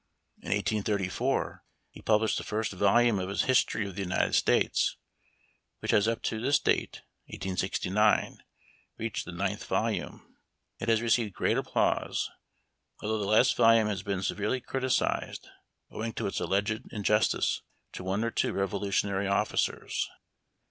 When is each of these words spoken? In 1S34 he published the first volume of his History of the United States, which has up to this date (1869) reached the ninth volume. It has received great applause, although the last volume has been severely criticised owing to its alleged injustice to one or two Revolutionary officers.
In 0.41 0.51
1S34 0.51 1.59
he 1.91 2.01
published 2.01 2.39
the 2.39 2.43
first 2.43 2.71
volume 2.73 3.19
of 3.19 3.29
his 3.29 3.43
History 3.43 3.87
of 3.87 3.93
the 3.95 4.01
United 4.01 4.33
States, 4.33 4.97
which 5.77 5.91
has 5.91 6.07
up 6.07 6.23
to 6.23 6.41
this 6.41 6.57
date 6.57 7.03
(1869) 7.27 8.41
reached 8.97 9.25
the 9.25 9.31
ninth 9.31 9.63
volume. 9.67 10.37
It 10.79 10.89
has 10.89 11.03
received 11.03 11.35
great 11.35 11.55
applause, 11.55 12.31
although 13.03 13.19
the 13.19 13.27
last 13.29 13.55
volume 13.55 13.89
has 13.89 14.01
been 14.01 14.23
severely 14.23 14.59
criticised 14.59 15.47
owing 15.91 16.13
to 16.13 16.25
its 16.25 16.39
alleged 16.39 16.91
injustice 16.91 17.61
to 17.93 18.03
one 18.03 18.23
or 18.23 18.31
two 18.31 18.53
Revolutionary 18.53 19.27
officers. 19.27 20.09